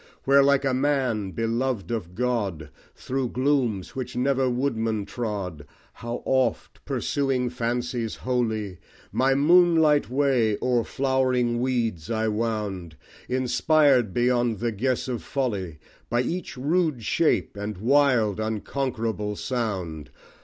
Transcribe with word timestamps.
Where 0.23 0.41
like 0.41 0.65
a 0.65 0.73
man 0.73 1.29
beloved 1.29 1.91
of 1.91 2.15
God, 2.15 2.71
Through 2.95 3.29
glooms 3.29 3.95
which 3.95 4.15
never 4.15 4.49
woodman 4.49 5.05
trod, 5.05 5.67
How 5.93 6.23
oft, 6.25 6.83
pursuing 6.85 7.51
fancies 7.51 8.15
holy, 8.15 8.79
My 9.11 9.35
moonlight 9.35 10.09
way 10.09 10.57
o'er 10.59 10.83
flowering 10.83 11.59
weeds 11.61 12.09
I 12.09 12.29
wound, 12.29 12.95
Inspired, 13.29 14.11
beyond 14.11 14.57
the 14.57 14.71
guess 14.71 15.07
of 15.07 15.21
folly, 15.21 15.77
By 16.09 16.21
each 16.23 16.57
rude 16.57 17.03
shape 17.05 17.55
and 17.55 17.77
wild 17.77 18.39
unconquerable 18.39 19.35
sound! 19.35 20.09